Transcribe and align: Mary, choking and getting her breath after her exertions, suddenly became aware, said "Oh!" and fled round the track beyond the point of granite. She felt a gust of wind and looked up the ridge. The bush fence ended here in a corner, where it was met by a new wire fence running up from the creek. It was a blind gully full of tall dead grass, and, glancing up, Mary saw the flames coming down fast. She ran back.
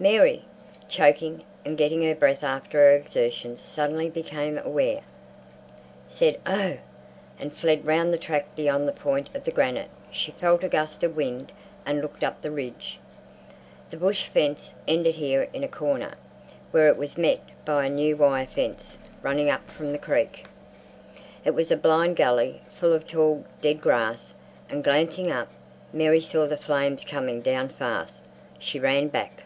Mary, 0.00 0.44
choking 0.88 1.42
and 1.64 1.76
getting 1.76 2.04
her 2.04 2.14
breath 2.14 2.44
after 2.44 2.78
her 2.78 2.92
exertions, 2.94 3.60
suddenly 3.60 4.08
became 4.08 4.56
aware, 4.58 5.00
said 6.06 6.38
"Oh!" 6.46 6.76
and 7.36 7.52
fled 7.52 7.84
round 7.84 8.12
the 8.12 8.16
track 8.16 8.54
beyond 8.54 8.86
the 8.86 8.92
point 8.92 9.28
of 9.34 9.42
granite. 9.52 9.90
She 10.12 10.30
felt 10.30 10.62
a 10.62 10.68
gust 10.68 11.02
of 11.02 11.16
wind 11.16 11.50
and 11.84 12.00
looked 12.00 12.22
up 12.22 12.42
the 12.42 12.50
ridge. 12.52 13.00
The 13.90 13.96
bush 13.96 14.28
fence 14.28 14.72
ended 14.86 15.16
here 15.16 15.48
in 15.52 15.64
a 15.64 15.68
corner, 15.68 16.12
where 16.70 16.86
it 16.86 16.96
was 16.96 17.18
met 17.18 17.40
by 17.64 17.86
a 17.86 17.90
new 17.90 18.16
wire 18.16 18.46
fence 18.46 18.98
running 19.20 19.50
up 19.50 19.68
from 19.68 19.90
the 19.90 19.98
creek. 19.98 20.46
It 21.44 21.54
was 21.56 21.72
a 21.72 21.76
blind 21.76 22.14
gully 22.14 22.60
full 22.70 22.92
of 22.92 23.04
tall 23.04 23.44
dead 23.60 23.80
grass, 23.80 24.32
and, 24.70 24.84
glancing 24.84 25.32
up, 25.32 25.48
Mary 25.92 26.20
saw 26.20 26.46
the 26.46 26.56
flames 26.56 27.02
coming 27.04 27.40
down 27.42 27.70
fast. 27.70 28.24
She 28.60 28.78
ran 28.78 29.08
back. 29.08 29.42